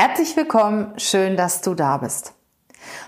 [0.00, 2.32] Herzlich willkommen, schön, dass du da bist.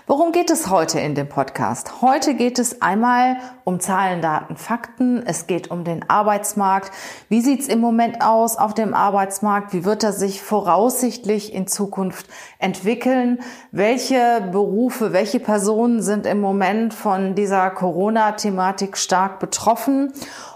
[0.07, 2.01] Worum geht es heute in dem Podcast?
[2.01, 5.25] Heute geht es einmal um Zahlen, Daten, Fakten.
[5.25, 6.91] Es geht um den Arbeitsmarkt.
[7.29, 9.71] Wie sieht es im Moment aus auf dem Arbeitsmarkt?
[9.71, 12.25] Wie wird er sich voraussichtlich in Zukunft
[12.59, 13.39] entwickeln?
[13.71, 20.11] Welche Berufe, welche Personen sind im Moment von dieser Corona-Thematik stark betroffen?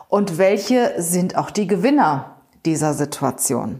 [0.09, 3.79] Und welche sind auch die Gewinner dieser Situation?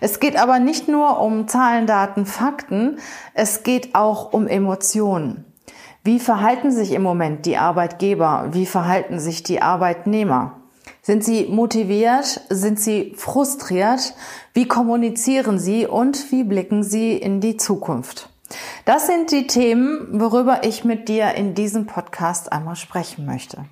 [0.00, 2.98] Es geht aber nicht nur um Zahlen, Daten, Fakten,
[3.34, 5.44] es geht auch um Emotionen.
[6.02, 8.48] Wie verhalten sich im Moment die Arbeitgeber?
[8.52, 10.60] Wie verhalten sich die Arbeitnehmer?
[11.02, 12.40] Sind sie motiviert?
[12.48, 14.14] Sind sie frustriert?
[14.54, 18.30] Wie kommunizieren sie und wie blicken sie in die Zukunft?
[18.84, 23.64] Das sind die Themen, worüber ich mit dir in diesem Podcast einmal sprechen möchte.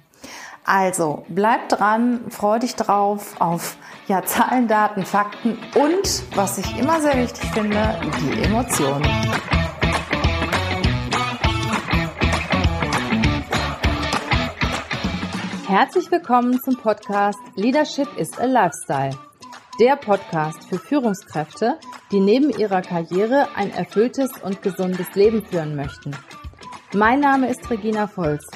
[0.70, 7.00] Also bleib dran, freu dich drauf auf ja, Zahlen, Daten, Fakten und, was ich immer
[7.00, 9.02] sehr wichtig finde, die Emotionen.
[15.66, 19.16] Herzlich willkommen zum Podcast Leadership is a Lifestyle.
[19.80, 21.78] Der Podcast für Führungskräfte,
[22.12, 26.14] die neben ihrer Karriere ein erfülltes und gesundes Leben führen möchten.
[26.92, 28.46] Mein Name ist Regina Volz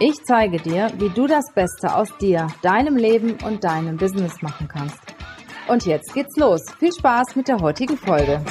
[0.00, 4.66] ich zeige dir, wie du das Beste aus dir, deinem Leben und deinem Business machen
[4.66, 4.98] kannst.
[5.68, 6.62] Und jetzt geht's los.
[6.78, 8.44] Viel Spaß mit der heutigen Folge.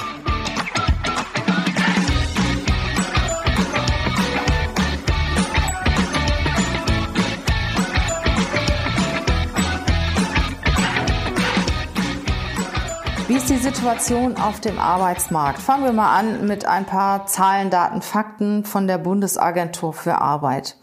[13.28, 15.60] Wie ist die Situation auf dem Arbeitsmarkt?
[15.60, 20.76] Fangen wir mal an mit ein paar Zahlen, Daten, Fakten von der Bundesagentur für Arbeit.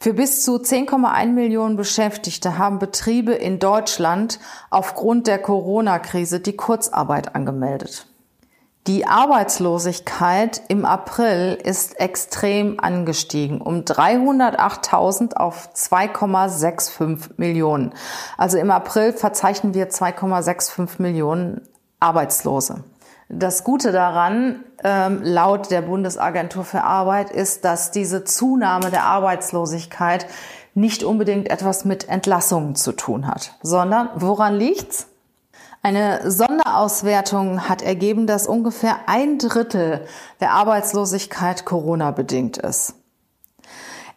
[0.00, 4.38] Für bis zu 10,1 Millionen Beschäftigte haben Betriebe in Deutschland
[4.70, 8.06] aufgrund der Corona-Krise die Kurzarbeit angemeldet.
[8.86, 17.92] Die Arbeitslosigkeit im April ist extrem angestiegen, um 308.000 auf 2,65 Millionen.
[18.38, 21.62] Also im April verzeichnen wir 2,65 Millionen
[21.98, 22.84] Arbeitslose.
[23.28, 30.26] Das Gute daran, ähm, laut der Bundesagentur für Arbeit, ist, dass diese Zunahme der Arbeitslosigkeit
[30.74, 35.08] nicht unbedingt etwas mit Entlassungen zu tun hat, sondern woran liegt's?
[35.82, 40.06] Eine Sonderauswertung hat ergeben, dass ungefähr ein Drittel
[40.40, 42.94] der Arbeitslosigkeit Corona bedingt ist.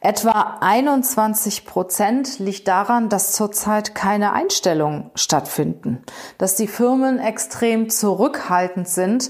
[0.03, 6.03] Etwa 21 Prozent liegt daran, dass zurzeit keine Einstellungen stattfinden,
[6.39, 9.29] dass die Firmen extrem zurückhaltend sind,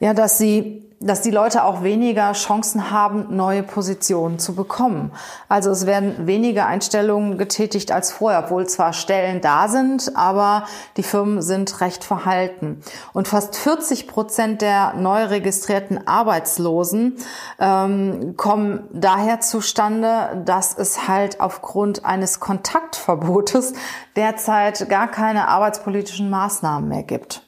[0.00, 5.12] ja, dass sie dass die Leute auch weniger Chancen haben, neue Positionen zu bekommen.
[5.48, 10.64] Also es werden weniger Einstellungen getätigt als vorher, obwohl zwar Stellen da sind, aber
[10.96, 12.82] die Firmen sind recht verhalten.
[13.12, 17.16] Und fast 40 Prozent der neu registrierten Arbeitslosen
[17.60, 23.72] ähm, kommen daher zustande, dass es halt aufgrund eines Kontaktverbotes
[24.16, 27.47] derzeit gar keine arbeitspolitischen Maßnahmen mehr gibt.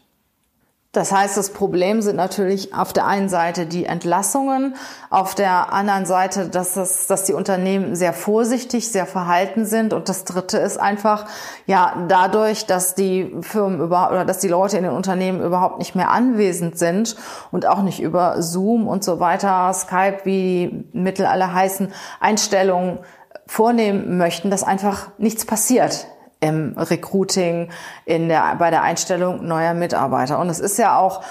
[0.92, 4.74] Das heißt, das Problem sind natürlich auf der einen Seite die Entlassungen,
[5.08, 9.92] auf der anderen Seite, dass, das, dass die Unternehmen sehr vorsichtig, sehr verhalten sind.
[9.92, 11.26] Und das Dritte ist einfach,
[11.66, 15.94] ja, dadurch, dass die Firmen über, oder dass die Leute in den Unternehmen überhaupt nicht
[15.94, 17.14] mehr anwesend sind
[17.52, 22.98] und auch nicht über Zoom und so weiter, Skype, wie die Mittel alle heißen, Einstellungen
[23.46, 26.08] vornehmen möchten, dass einfach nichts passiert
[26.40, 27.70] im Recruiting,
[28.04, 30.38] in der, bei der Einstellung neuer Mitarbeiter.
[30.38, 31.22] Und es ist ja auch,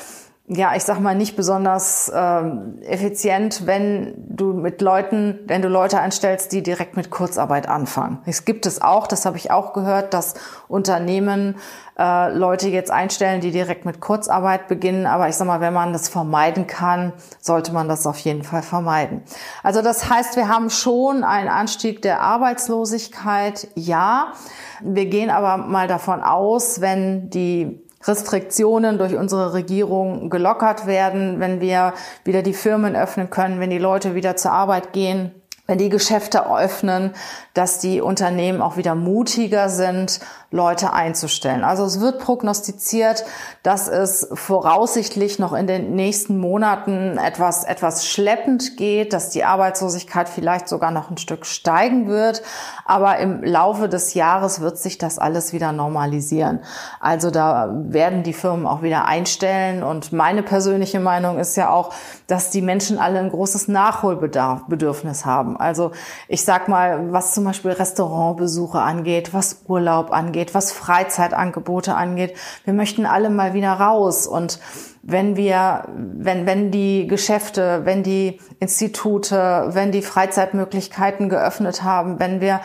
[0.51, 5.99] ja, ich sag mal, nicht besonders ähm, effizient, wenn du mit Leuten, wenn du Leute
[5.99, 8.17] einstellst, die direkt mit Kurzarbeit anfangen.
[8.25, 10.33] Es gibt es auch, das habe ich auch gehört, dass
[10.67, 11.57] Unternehmen
[11.99, 15.05] äh, Leute jetzt einstellen, die direkt mit Kurzarbeit beginnen.
[15.05, 18.63] Aber ich sag mal, wenn man das vermeiden kann, sollte man das auf jeden Fall
[18.63, 19.21] vermeiden.
[19.61, 24.33] Also das heißt, wir haben schon einen Anstieg der Arbeitslosigkeit, ja.
[24.81, 31.59] Wir gehen aber mal davon aus, wenn die Restriktionen durch unsere Regierung gelockert werden, wenn
[31.59, 31.93] wir
[32.23, 35.31] wieder die Firmen öffnen können, wenn die Leute wieder zur Arbeit gehen,
[35.67, 37.13] wenn die Geschäfte öffnen,
[37.53, 40.19] dass die Unternehmen auch wieder mutiger sind,
[40.51, 41.63] Leute einzustellen.
[41.63, 43.23] Also es wird prognostiziert,
[43.61, 50.27] dass es voraussichtlich noch in den nächsten Monaten etwas, etwas schleppend geht, dass die Arbeitslosigkeit
[50.27, 52.41] vielleicht sogar noch ein Stück steigen wird.
[52.85, 56.61] Aber im Laufe des Jahres wird sich das alles wieder normalisieren.
[56.99, 59.83] Also da werden die Firmen auch wieder einstellen.
[59.83, 61.93] Und meine persönliche Meinung ist ja auch,
[62.25, 65.57] dass die Menschen alle ein großes Nachholbedürfnis haben.
[65.57, 65.91] Also
[66.27, 72.35] ich sag mal, was zum Beispiel Restaurantbesuche angeht, was Urlaub angeht, was Freizeitangebote angeht.
[72.63, 74.59] Wir möchten alle mal wieder raus und
[75.01, 82.41] wenn wir, wenn, wenn die Geschäfte, wenn die Institute, wenn die Freizeitmöglichkeiten geöffnet haben, wenn
[82.41, 82.61] wir,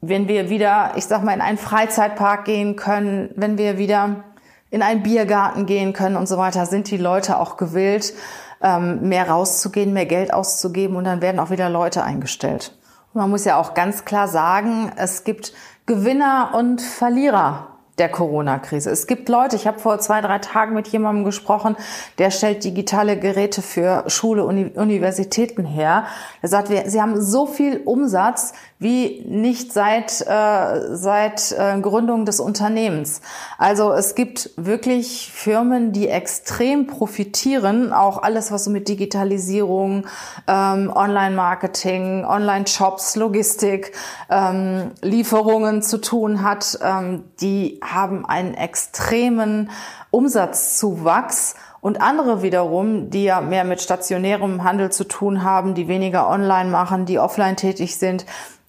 [0.00, 4.24] wenn wir wieder, ich sag mal, in einen Freizeitpark gehen können, wenn wir wieder
[4.70, 8.14] in einen Biergarten gehen können und so weiter, sind die Leute auch gewillt,
[8.62, 12.76] ähm, mehr rauszugehen, mehr Geld auszugeben und dann werden auch wieder Leute eingestellt.
[13.12, 15.52] Und man muss ja auch ganz klar sagen, es gibt
[15.86, 17.68] Gewinner und Verlierer
[17.98, 18.90] der Corona-Krise.
[18.90, 21.76] Es gibt Leute, ich habe vor zwei, drei Tagen mit jemandem gesprochen,
[22.18, 26.04] der stellt digitale Geräte für Schule, Uni Universitäten her.
[26.42, 32.40] Er sagt, sie haben so viel Umsatz wie nicht seit, äh, seit äh, Gründung des
[32.40, 33.22] Unternehmens.
[33.56, 40.06] Also es gibt wirklich Firmen, die extrem profitieren, auch alles, was so mit Digitalisierung,
[40.46, 43.92] ähm, Online-Marketing, Online-Shops, Logistik,
[44.28, 49.70] ähm, Lieferungen zu tun hat, ähm, die haben einen extremen
[50.10, 56.28] Umsatzzuwachs und andere wiederum, die ja mehr mit stationärem Handel zu tun haben, die weniger
[56.28, 58.26] online machen, die offline tätig sind,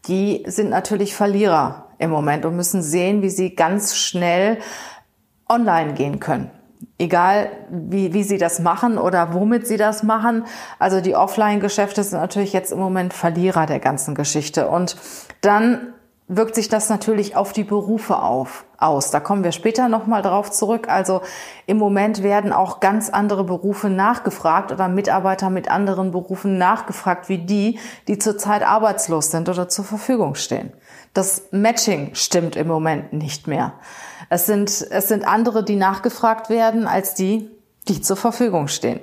[0.07, 4.59] die sind natürlich Verlierer im Moment und müssen sehen, wie sie ganz schnell
[5.49, 6.51] online gehen können.
[6.99, 10.45] Egal, wie, wie sie das machen oder womit sie das machen.
[10.79, 14.67] Also die Offline-Geschäfte sind natürlich jetzt im Moment Verlierer der ganzen Geschichte.
[14.67, 14.97] Und
[15.41, 15.93] dann
[16.29, 19.11] wirkt sich das natürlich auf die Berufe auf, aus.
[19.11, 20.89] Da kommen wir später nochmal drauf zurück.
[20.89, 21.21] Also
[21.65, 27.37] im Moment werden auch ganz andere Berufe nachgefragt oder Mitarbeiter mit anderen Berufen nachgefragt, wie
[27.37, 27.79] die,
[28.09, 30.73] die zurzeit arbeitslos sind oder zur Verfügung stehen.
[31.13, 33.73] Das Matching stimmt im Moment nicht mehr.
[34.29, 37.49] Es sind, es sind andere, die nachgefragt werden, als die,
[37.87, 38.99] die zur Verfügung stehen.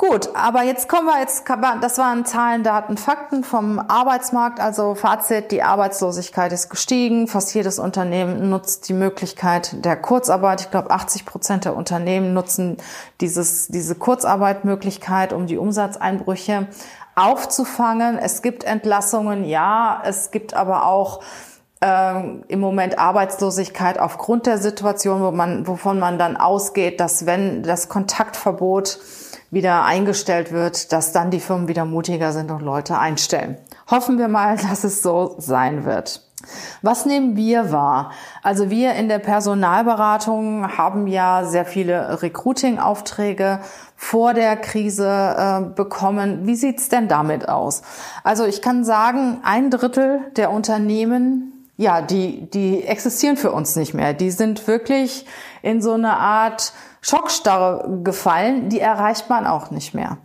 [0.00, 1.42] Gut, aber jetzt kommen wir jetzt,
[1.80, 4.60] das waren Zahlen, Daten, Fakten vom Arbeitsmarkt.
[4.60, 7.26] Also Fazit, die Arbeitslosigkeit ist gestiegen.
[7.26, 10.60] Fast jedes Unternehmen nutzt die Möglichkeit der Kurzarbeit.
[10.60, 12.76] Ich glaube, 80 Prozent der Unternehmen nutzen
[13.20, 16.68] dieses, diese Kurzarbeitmöglichkeit, um die Umsatzeinbrüche
[17.16, 18.18] aufzufangen.
[18.18, 20.00] Es gibt Entlassungen, ja.
[20.04, 21.24] Es gibt aber auch
[21.80, 27.64] ähm, im Moment Arbeitslosigkeit aufgrund der Situation, wo man, wovon man dann ausgeht, dass wenn
[27.64, 29.00] das Kontaktverbot
[29.50, 33.56] wieder eingestellt wird, dass dann die Firmen wieder mutiger sind und Leute einstellen.
[33.90, 36.22] Hoffen wir mal, dass es so sein wird.
[36.82, 38.12] Was nehmen wir wahr?
[38.42, 43.60] Also wir in der Personalberatung haben ja sehr viele Recruiting-Aufträge
[43.96, 46.46] vor der Krise äh, bekommen.
[46.46, 47.82] Wie sieht's denn damit aus?
[48.22, 53.94] Also ich kann sagen, ein Drittel der Unternehmen ja, die, die existieren für uns nicht
[53.94, 54.12] mehr.
[54.12, 55.24] Die sind wirklich
[55.62, 58.68] in so eine Art Schockstarre gefallen.
[58.68, 60.18] Die erreicht man auch nicht mehr.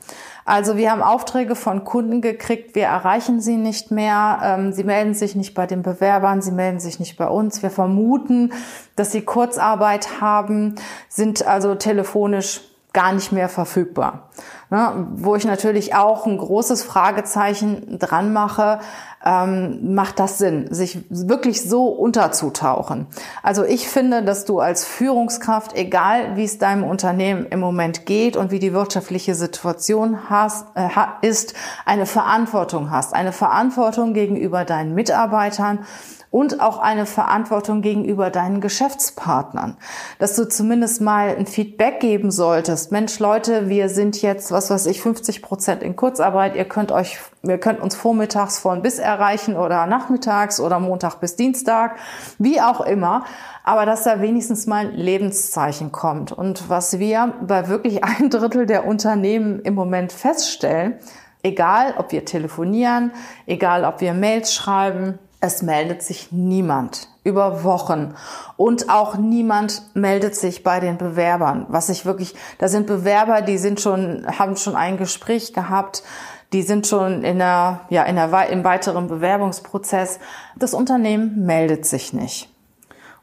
[0.46, 5.14] Also wir haben Aufträge von Kunden gekriegt, wir erreichen sie nicht mehr, ähm, sie melden
[5.14, 7.64] sich nicht bei den Bewerbern, sie melden sich nicht bei uns.
[7.64, 8.52] Wir vermuten,
[8.98, 10.76] dass sie Kurzarbeit haben,
[11.08, 12.62] sind also telefonisch
[12.92, 14.30] gar nicht mehr verfügbar.
[14.74, 18.80] Ne, wo ich natürlich auch ein großes Fragezeichen dran mache,
[19.24, 23.06] ähm, macht das Sinn, sich wirklich so unterzutauchen?
[23.44, 28.36] Also ich finde, dass du als Führungskraft, egal wie es deinem Unternehmen im Moment geht
[28.36, 30.90] und wie die wirtschaftliche Situation hast, äh,
[31.22, 31.54] ist,
[31.86, 33.14] eine Verantwortung hast.
[33.14, 35.86] Eine Verantwortung gegenüber deinen Mitarbeitern
[36.34, 39.78] und auch eine Verantwortung gegenüber deinen Geschäftspartnern,
[40.18, 42.92] dass du zumindest mal ein Feedback geben solltest.
[42.92, 46.56] Mensch, Leute, wir sind jetzt, was weiß ich, 50 Prozent in Kurzarbeit.
[46.56, 51.36] Ihr könnt euch, wir könnt uns vormittags von bis erreichen oder nachmittags oder Montag bis
[51.36, 51.96] Dienstag,
[52.40, 53.24] wie auch immer.
[53.64, 56.32] Aber dass da wenigstens mal ein Lebenszeichen kommt.
[56.32, 60.96] Und was wir bei wirklich ein Drittel der Unternehmen im Moment feststellen,
[61.44, 63.12] egal ob wir telefonieren,
[63.46, 68.16] egal ob wir Mails schreiben, es meldet sich niemand über Wochen
[68.58, 71.66] und auch niemand meldet sich bei den Bewerbern.
[71.70, 76.04] Was ich wirklich, da sind Bewerber, die sind schon, haben schon ein Gespräch gehabt,
[76.52, 80.20] die sind schon in der, ja, in der, im weiteren Bewerbungsprozess.
[80.56, 82.50] Das Unternehmen meldet sich nicht.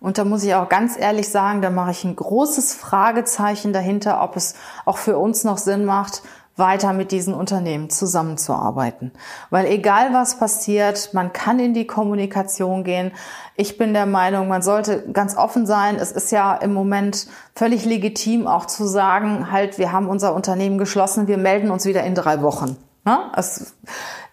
[0.00, 4.22] Und da muss ich auch ganz ehrlich sagen, da mache ich ein großes Fragezeichen dahinter,
[4.22, 4.54] ob es
[4.86, 6.22] auch für uns noch Sinn macht,
[6.60, 9.10] weiter mit diesen Unternehmen zusammenzuarbeiten.
[9.50, 13.10] Weil egal was passiert, man kann in die Kommunikation gehen.
[13.56, 15.96] Ich bin der Meinung, man sollte ganz offen sein.
[15.96, 17.26] Es ist ja im Moment
[17.56, 22.04] völlig legitim auch zu sagen, halt, wir haben unser Unternehmen geschlossen, wir melden uns wieder
[22.04, 22.76] in drei Wochen.
[23.04, 23.32] Ja?
[23.36, 23.74] Es,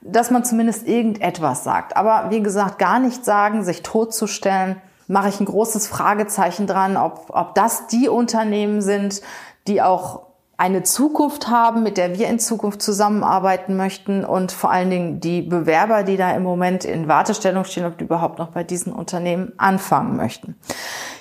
[0.01, 1.98] dass man zumindest irgendetwas sagt.
[1.98, 7.27] Aber wie gesagt, gar nicht sagen, sich totzustellen, mache ich ein großes Fragezeichen dran, ob,
[7.29, 9.22] ob das die Unternehmen sind,
[9.67, 10.26] die auch
[10.58, 15.44] eine Zukunft haben, mit der wir in Zukunft zusammenarbeiten möchten und vor allen Dingen die
[15.44, 19.54] Bewerber, die da im Moment in Wartestellung stehen, ob die überhaupt noch bei diesen Unternehmen
[19.58, 20.56] anfangen möchten.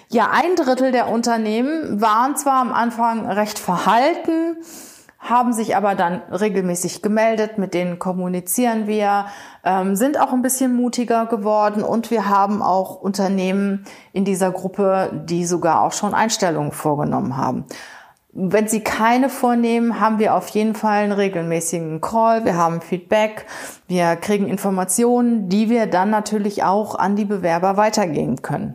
[0.08, 4.56] Ja, ein Drittel der Unternehmen waren zwar am Anfang recht verhalten,
[5.18, 9.26] haben sich aber dann regelmäßig gemeldet, mit denen kommunizieren wir,
[9.64, 15.10] ähm, sind auch ein bisschen mutiger geworden und wir haben auch Unternehmen in dieser Gruppe,
[15.28, 17.66] die sogar auch schon Einstellungen vorgenommen haben.
[18.38, 23.46] Wenn Sie keine vornehmen, haben wir auf jeden Fall einen regelmäßigen Call, wir haben Feedback,
[23.88, 28.74] wir kriegen Informationen, die wir dann natürlich auch an die Bewerber weitergeben können.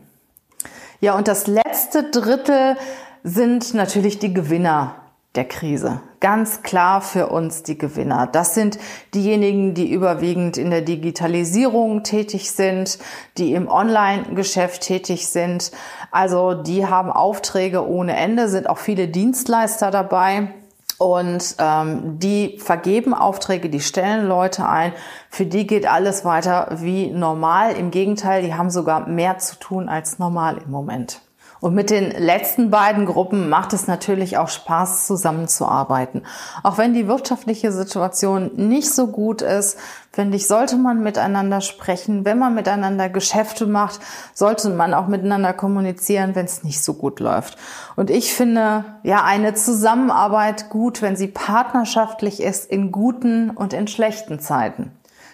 [0.99, 2.75] Ja, und das letzte Drittel
[3.23, 4.95] sind natürlich die Gewinner
[5.35, 6.01] der Krise.
[6.19, 8.27] Ganz klar für uns die Gewinner.
[8.27, 8.77] Das sind
[9.13, 12.99] diejenigen, die überwiegend in der Digitalisierung tätig sind,
[13.37, 15.71] die im Online-Geschäft tätig sind.
[16.11, 20.53] Also die haben Aufträge ohne Ende, sind auch viele Dienstleister dabei.
[20.97, 24.93] Und ähm, die vergeben Aufträge, die stellen Leute ein.
[25.31, 27.71] Für die geht alles weiter wie normal.
[27.71, 31.21] Im Gegenteil, die haben sogar mehr zu tun als normal im Moment.
[31.61, 36.23] Und mit den letzten beiden Gruppen macht es natürlich auch Spaß, zusammenzuarbeiten.
[36.63, 39.77] Auch wenn die wirtschaftliche Situation nicht so gut ist,
[40.11, 42.25] finde ich, sollte man miteinander sprechen.
[42.25, 43.99] Wenn man miteinander Geschäfte macht,
[44.33, 47.57] sollte man auch miteinander kommunizieren, wenn es nicht so gut läuft.
[47.95, 53.87] Und ich finde, ja, eine Zusammenarbeit gut, wenn sie partnerschaftlich ist in guten und in
[53.87, 54.91] schlechten Zeiten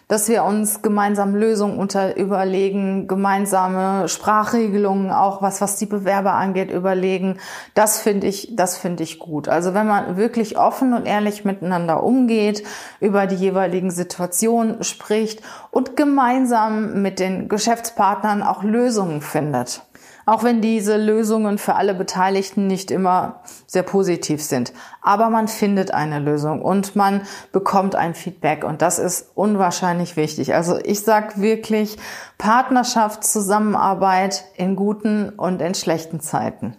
[0.08, 6.72] dass wir uns gemeinsam Lösungen unter überlegen, gemeinsame Sprachregelungen auch was was die Bewerber angeht
[6.72, 7.38] überlegen.
[7.74, 9.50] Das finde ich, das finde ich gut.
[9.50, 12.64] Also wenn man wirklich offen und ehrlich miteinander umgeht,
[13.02, 19.82] über die jeweiligen Situationen spricht und gemeinsam mit den Geschäftspartnern auch Lösungen findet
[20.28, 24.74] auch wenn diese Lösungen für alle Beteiligten nicht immer sehr positiv sind.
[25.02, 27.22] Aber man findet eine Lösung und man
[27.54, 30.54] bekommt ein Feedback und das ist unwahrscheinlich wichtig.
[30.54, 31.98] Also ich sage wirklich
[32.38, 36.76] Partnerschaft, Zusammenarbeit in guten und in schlechten Zeiten.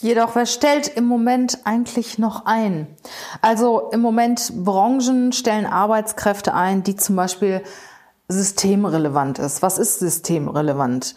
[0.00, 2.88] Jedoch, wer stellt im Moment eigentlich noch ein?
[3.40, 7.62] Also im Moment Branchen stellen Arbeitskräfte ein, die zum Beispiel
[8.30, 9.62] systemrelevant ist.
[9.62, 11.14] Was ist systemrelevant?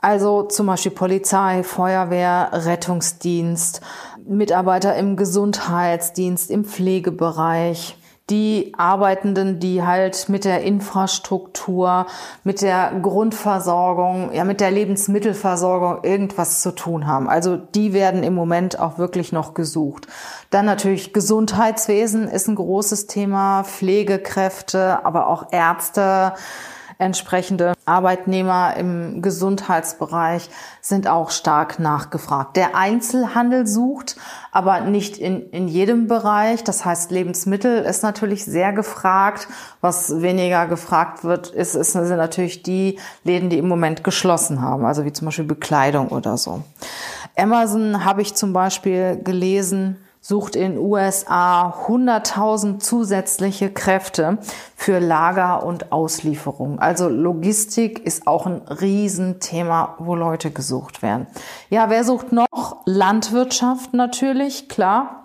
[0.00, 3.80] Also zum Beispiel Polizei, Feuerwehr, Rettungsdienst,
[4.26, 7.96] Mitarbeiter im Gesundheitsdienst, im Pflegebereich,
[8.30, 12.06] die Arbeitenden, die halt mit der Infrastruktur,
[12.42, 17.28] mit der Grundversorgung, ja, mit der Lebensmittelversorgung irgendwas zu tun haben.
[17.28, 20.06] Also die werden im Moment auch wirklich noch gesucht.
[20.48, 26.32] Dann natürlich Gesundheitswesen ist ein großes Thema, Pflegekräfte, aber auch Ärzte,
[26.98, 30.48] entsprechende Arbeitnehmer im Gesundheitsbereich
[30.80, 32.56] sind auch stark nachgefragt.
[32.56, 34.16] Der Einzelhandel sucht,
[34.52, 36.64] aber nicht in, in jedem Bereich.
[36.64, 39.48] Das heißt, Lebensmittel ist natürlich sehr gefragt.
[39.80, 44.84] Was weniger gefragt wird, ist, ist, sind natürlich die Läden, die im Moment geschlossen haben,
[44.84, 46.62] also wie zum Beispiel Bekleidung oder so.
[47.36, 49.96] Amazon habe ich zum Beispiel gelesen,
[50.26, 54.38] sucht in USA 100.000 zusätzliche Kräfte
[54.74, 56.78] für Lager und Auslieferung.
[56.78, 61.26] Also Logistik ist auch ein Riesenthema, wo Leute gesucht werden.
[61.68, 62.78] Ja, wer sucht noch?
[62.86, 65.24] Landwirtschaft natürlich, klar.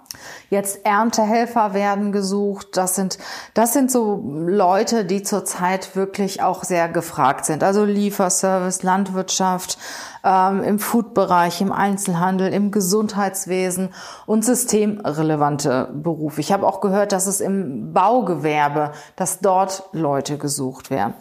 [0.50, 2.76] Jetzt Erntehelfer werden gesucht.
[2.76, 3.20] Das sind,
[3.54, 7.64] das sind so Leute, die zurzeit wirklich auch sehr gefragt sind.
[7.64, 9.78] Also Lieferservice, Landwirtschaft,
[10.24, 13.90] ähm, im Food-Bereich, im Einzelhandel, im Gesundheitswesen
[14.26, 16.42] und systemrelevante Berufe.
[16.42, 21.14] Ich habe auch gehört, dass es im Baugewerbe, dass dort Leute gesucht werden.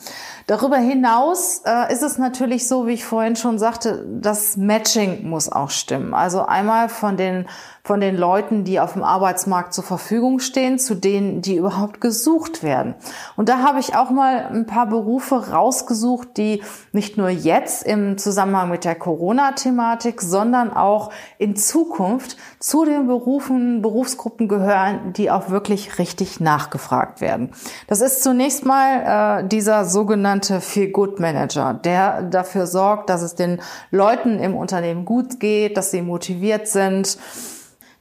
[0.47, 5.51] Darüber hinaus äh, ist es natürlich so, wie ich vorhin schon sagte, das Matching muss
[5.51, 6.15] auch stimmen.
[6.15, 7.47] Also einmal von den
[7.89, 12.63] von den Leuten, die auf dem Arbeitsmarkt zur Verfügung stehen, zu denen, die überhaupt gesucht
[12.63, 12.95] werden.
[13.35, 16.63] Und da habe ich auch mal ein paar Berufe rausgesucht, die
[16.93, 23.83] nicht nur jetzt im Zusammenhang mit der Corona-Thematik, sondern auch in Zukunft zu den Berufen,
[23.83, 27.53] Berufsgruppen gehören, die auch wirklich richtig nachgefragt werden.
[27.87, 34.39] Das ist zunächst mal äh, dieser sogenannte Feel-Good-Manager, der dafür sorgt, dass es den Leuten
[34.39, 37.19] im Unternehmen gut geht, dass sie motiviert sind,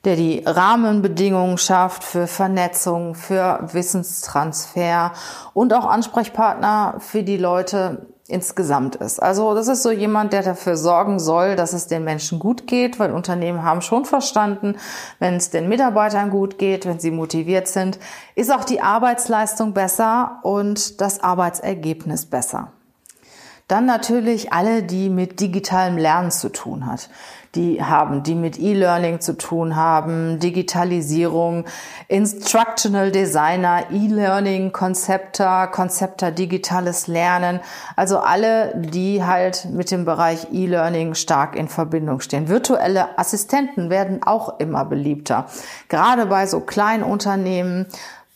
[0.04, 5.12] der die Rahmenbedingungen schafft für Vernetzung, für Wissenstransfer
[5.54, 9.22] und auch Ansprechpartner für die Leute insgesamt ist.
[9.22, 13.00] Also das ist so jemand, der dafür sorgen soll, dass es den Menschen gut geht,
[13.00, 14.76] weil Unternehmen haben schon verstanden,
[15.20, 18.00] wenn es den Mitarbeitern gut geht, wenn sie motiviert sind,
[18.36, 22.72] ist auch die Arbeitsleistung besser und das Arbeitsergebnis besser.
[23.68, 27.10] Dann natürlich alle, die mit digitalem Lernen zu tun hat
[27.58, 31.66] die haben, die mit E-Learning zu tun haben, Digitalisierung,
[32.08, 37.60] Instructional Designer, E-Learning, Konzepter, Konzepter digitales Lernen.
[37.96, 42.48] Also alle, die halt mit dem Bereich E-Learning stark in Verbindung stehen.
[42.48, 45.48] Virtuelle Assistenten werden auch immer beliebter.
[45.90, 47.88] Gerade bei so kleinen Unternehmen,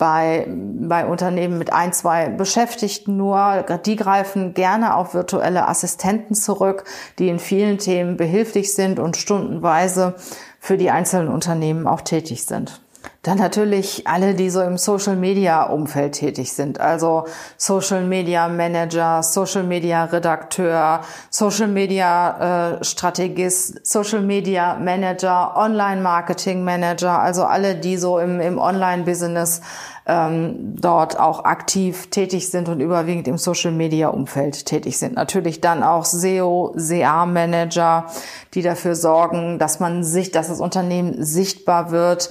[0.01, 3.63] bei, bei Unternehmen mit ein, zwei Beschäftigten nur.
[3.85, 6.85] Die greifen gerne auf virtuelle Assistenten zurück,
[7.19, 10.15] die in vielen Themen behilflich sind und stundenweise
[10.59, 12.81] für die einzelnen Unternehmen auch tätig sind.
[13.23, 16.79] Dann natürlich alle, die so im Social Media Umfeld tätig sind.
[16.79, 26.01] Also Social Media Manager, Social Media Redakteur, Social Media äh, Strategist, Social Media Manager, Online
[26.01, 27.19] Marketing Manager.
[27.19, 29.61] Also alle, die so im, im Online Business
[30.07, 35.15] ähm, dort auch aktiv tätig sind und überwiegend im Social Media Umfeld tätig sind.
[35.15, 38.07] Natürlich dann auch SEO, SEA Manager,
[38.53, 42.29] die dafür sorgen, dass man sich, dass das Unternehmen sichtbar wird,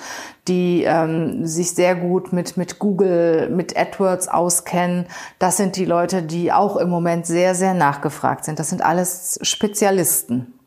[0.48, 5.06] die ähm, sich sehr gut mit, mit Google, mit AdWords auskennen.
[5.38, 8.58] Das sind die Leute, die auch im Moment sehr, sehr nachgefragt sind.
[8.58, 10.59] Das sind alles Spezialisten.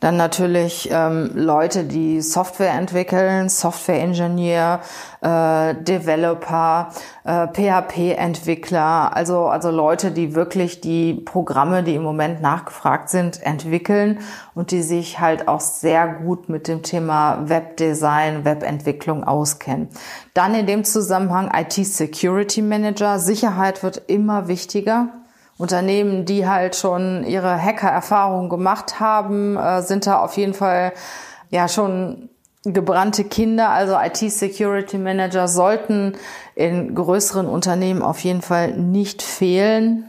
[0.00, 4.80] Dann natürlich ähm, Leute, die Software entwickeln, Software-Engineer,
[5.22, 6.90] äh, Developer,
[7.24, 14.18] äh, PHP-Entwickler, also, also Leute, die wirklich die Programme, die im Moment nachgefragt sind, entwickeln
[14.54, 19.88] und die sich halt auch sehr gut mit dem Thema Webdesign, Webentwicklung auskennen.
[20.34, 23.18] Dann in dem Zusammenhang IT-Security Manager.
[23.18, 25.08] Sicherheit wird immer wichtiger.
[25.58, 30.92] Unternehmen, die halt schon ihre Hacker-Erfahrungen gemacht haben, äh, sind da auf jeden Fall
[31.50, 32.28] ja schon
[32.64, 33.70] gebrannte Kinder.
[33.70, 36.14] Also IT-Security Manager sollten
[36.54, 40.04] in größeren Unternehmen auf jeden Fall nicht fehlen.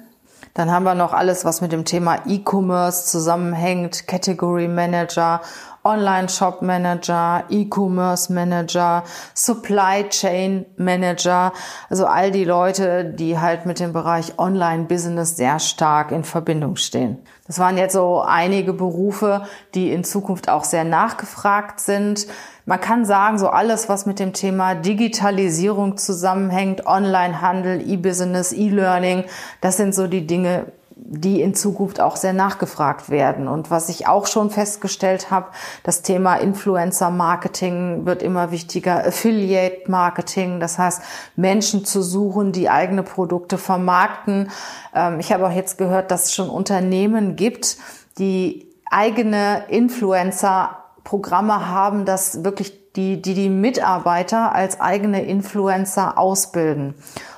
[0.54, 5.42] Dann haben wir noch alles, was mit dem Thema E-Commerce zusammenhängt, Category Manager,
[5.88, 9.04] Online-Shop Manager, E-Commerce Manager,
[9.34, 11.54] Supply Chain Manager,
[11.90, 17.20] also all die Leute, die halt mit dem Bereich Online-Business sehr stark in Verbindung stehen.
[17.48, 22.28] Das waren jetzt so einige Berufe, die in Zukunft auch sehr nachgefragt sind.
[22.66, 29.24] Man kann sagen, so alles, was mit dem Thema Digitalisierung zusammenhängt, Online-Handel, E-Business, E-Learning,
[29.62, 30.66] das sind so die Dinge,
[31.10, 33.48] die in Zukunft auch sehr nachgefragt werden.
[33.48, 35.48] Und was ich auch schon festgestellt habe,
[35.84, 41.02] das Thema Influencer-Marketing wird immer wichtiger, Affiliate-Marketing, das heißt
[41.38, 44.52] Menschen zu suchen, die eigene Produkte vermarkten.
[44.94, 47.78] Ähm, ich habe auch jetzt gehört, dass es schon Unternehmen gibt,
[48.18, 56.96] die eigene Influencer-Programme haben, dass wirklich die, die die Mitarbeiter als eigene Influencer ausbilden.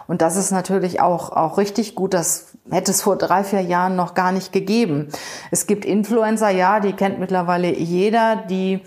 [0.08, 2.16] Und das ist natürlich auch, auch richtig gut.
[2.16, 5.10] Das hätte es vor drei, vier Jahren noch gar nicht gegeben.
[5.52, 8.82] Es gibt Influencer, ja, die kennt mittlerweile jeder, die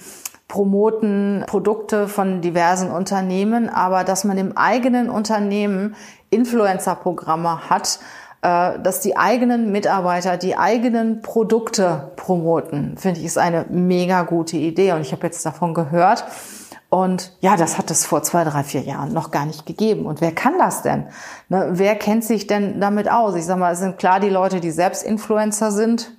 [0.48, 5.96] promoten Produkte von diversen Unternehmen, aber dass man im eigenen Unternehmen
[6.28, 8.00] Influencer-Programme hat,
[8.42, 14.92] dass die eigenen Mitarbeiter die eigenen Produkte promoten, finde ich, ist eine mega gute Idee.
[14.92, 16.24] Und ich habe jetzt davon gehört,
[16.92, 20.04] und ja, das hat es vor zwei, drei, vier Jahren noch gar nicht gegeben.
[20.04, 21.06] Und wer kann das denn?
[21.48, 23.34] Ne, wer kennt sich denn damit aus?
[23.34, 26.12] Ich sag mal, es sind klar die Leute, die selbst Influencer sind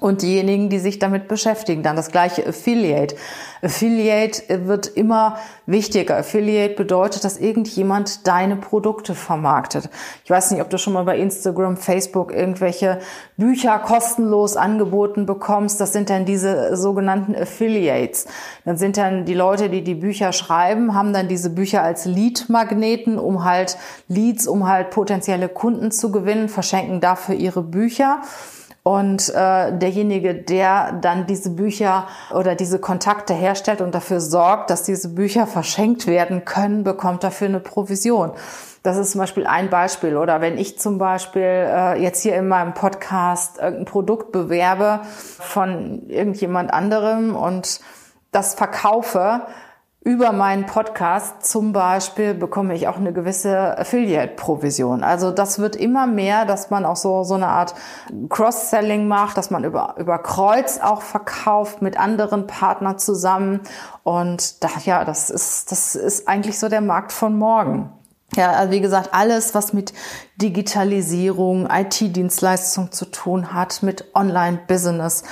[0.00, 1.82] und diejenigen, die sich damit beschäftigen.
[1.82, 3.16] Dann das gleiche Affiliate.
[3.62, 6.18] Affiliate wird immer wichtiger.
[6.18, 9.88] Affiliate bedeutet, dass irgendjemand deine Produkte vermarktet.
[10.24, 13.00] Ich weiß nicht, ob du schon mal bei Instagram, Facebook irgendwelche
[13.36, 15.80] Bücher kostenlos angeboten bekommst.
[15.80, 18.26] Das sind dann diese sogenannten Affiliates.
[18.64, 23.18] Dann sind dann die Leute, die die Bücher schreiben, haben dann diese Bücher als Lead-Magneten,
[23.18, 23.76] um halt
[24.08, 28.20] Leads, um halt potenzielle Kunden zu gewinnen, verschenken dafür ihre Bücher.
[28.86, 34.84] Und äh, derjenige, der dann diese Bücher oder diese Kontakte herstellt und dafür sorgt, dass
[34.84, 38.30] diese Bücher verschenkt werden können, bekommt dafür eine Provision.
[38.84, 40.16] Das ist zum Beispiel ein Beispiel.
[40.16, 46.08] Oder wenn ich zum Beispiel äh, jetzt hier in meinem Podcast irgendein Produkt bewerbe von
[46.08, 47.80] irgendjemand anderem und
[48.30, 49.48] das verkaufe,
[50.06, 55.02] über meinen Podcast zum Beispiel bekomme ich auch eine gewisse Affiliate-Provision.
[55.02, 57.74] Also das wird immer mehr, dass man auch so, so eine Art
[58.28, 63.62] Cross-Selling macht, dass man über, über Kreuz auch verkauft mit anderen Partnern zusammen.
[64.04, 67.90] Und da, ja, das ist, das ist eigentlich so der Markt von morgen.
[68.36, 69.92] Ja, also wie gesagt, alles, was mit
[70.36, 75.24] Digitalisierung, IT-Dienstleistung zu tun hat, mit Online-Business,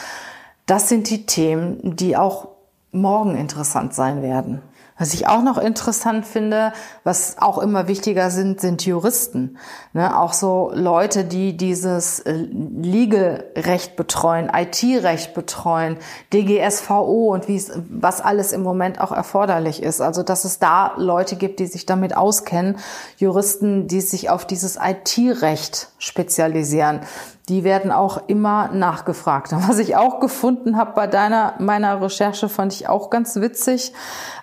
[0.66, 2.53] das sind die Themen, die auch
[2.94, 4.62] morgen interessant sein werden.
[4.96, 9.58] Was ich auch noch interessant finde, was auch immer wichtiger sind, sind Juristen.
[9.92, 10.16] Ne?
[10.16, 15.96] Auch so Leute, die dieses äh, Legal-Recht betreuen, IT-Recht betreuen,
[16.32, 20.00] DGSVO und wie es, was alles im Moment auch erforderlich ist.
[20.00, 22.76] Also, dass es da Leute gibt, die sich damit auskennen,
[23.16, 27.00] Juristen, die sich auf dieses IT-Recht spezialisieren
[27.48, 29.52] die werden auch immer nachgefragt.
[29.52, 33.92] Was ich auch gefunden habe bei deiner meiner Recherche, fand ich auch ganz witzig.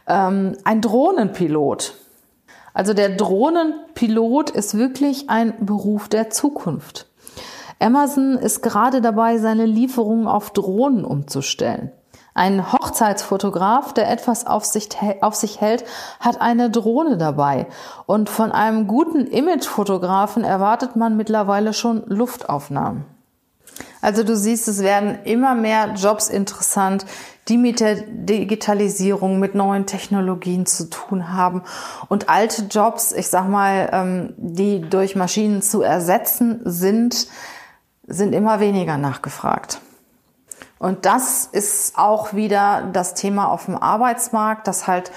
[0.08, 1.96] Ähm, ein Drohnenpilot.
[2.74, 7.08] Also der Drohnenpilot ist wirklich ein Beruf der Zukunft.
[7.80, 11.92] Amazon ist gerade dabei, seine Lieferungen auf Drohnen umzustellen.
[12.34, 14.90] Ein Hochzeitsfotograf, der etwas auf sich,
[15.22, 15.84] auf sich hält,
[16.20, 17.68] hat eine Drohne dabei.
[18.06, 23.06] Und von einem guten Imagefotografen erwartet man mittlerweile schon Luftaufnahmen.
[24.02, 27.06] Also du siehst, es werden immer mehr Jobs interessant,
[27.48, 31.64] die mit der Digitalisierung, mit neuen Technologien zu tun haben.
[32.08, 37.28] Und alte Jobs, ich sag mal, ähm, die durch Maschinen zu ersetzen sind,
[38.08, 39.82] sind immer weniger nachgefragt.
[40.82, 45.12] Und das ist auch wieder das Thema auf dem Arbeitsmarkt, dass halt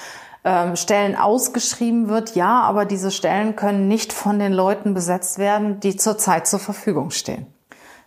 [0.44, 2.35] ähm, Stellen ausgeschrieben wird.
[2.35, 7.11] Ja, aber diese Stellen können nicht von den Leuten besetzt werden, die zurzeit zur Verfügung
[7.11, 7.46] stehen.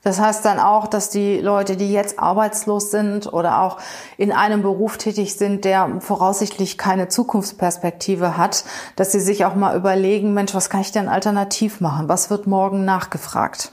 [0.03, 3.79] Das heißt dann auch, dass die Leute, die jetzt arbeitslos sind oder auch
[4.17, 8.65] in einem Beruf tätig sind, der voraussichtlich keine Zukunftsperspektive hat,
[8.95, 12.07] dass sie sich auch mal überlegen, Mensch, was kann ich denn alternativ machen?
[12.07, 13.71] Was wird morgen nachgefragt?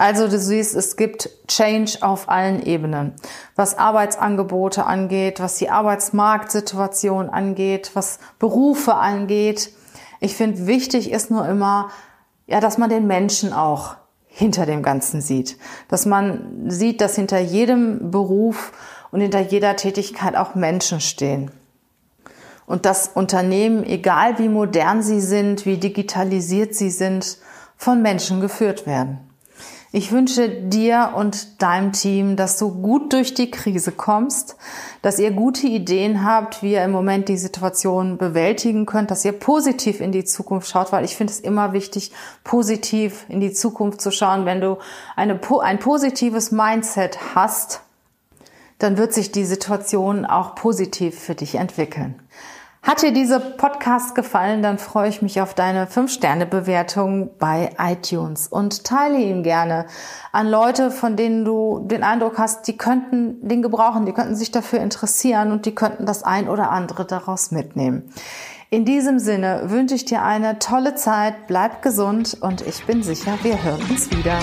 [0.00, 3.12] Also du siehst, es gibt Change auf allen Ebenen.
[3.54, 9.74] Was Arbeitsangebote angeht, was die Arbeitsmarktsituation angeht, was Berufe angeht.
[10.18, 11.90] Ich finde, wichtig ist nur immer,
[12.46, 15.58] ja, dass man den Menschen auch hinter dem Ganzen sieht.
[15.88, 18.72] Dass man sieht, dass hinter jedem Beruf
[19.10, 21.50] und hinter jeder Tätigkeit auch Menschen stehen.
[22.64, 27.36] Und dass Unternehmen, egal wie modern sie sind, wie digitalisiert sie sind,
[27.76, 29.29] von Menschen geführt werden.
[29.92, 34.56] Ich wünsche dir und deinem Team, dass du gut durch die Krise kommst,
[35.02, 39.32] dass ihr gute Ideen habt, wie ihr im Moment die Situation bewältigen könnt, dass ihr
[39.32, 42.12] positiv in die Zukunft schaut, weil ich finde es immer wichtig,
[42.44, 44.46] positiv in die Zukunft zu schauen.
[44.46, 44.78] Wenn du
[45.16, 47.80] eine, ein positives Mindset hast,
[48.78, 52.14] dann wird sich die Situation auch positiv für dich entwickeln.
[52.82, 58.84] Hat dir dieser Podcast gefallen, dann freue ich mich auf deine 5-Sterne-Bewertung bei iTunes und
[58.84, 59.84] teile ihn gerne
[60.32, 64.50] an Leute, von denen du den Eindruck hast, die könnten den gebrauchen, die könnten sich
[64.50, 68.14] dafür interessieren und die könnten das ein oder andere daraus mitnehmen.
[68.70, 73.36] In diesem Sinne wünsche ich dir eine tolle Zeit, bleib gesund und ich bin sicher,
[73.42, 74.38] wir hören uns wieder.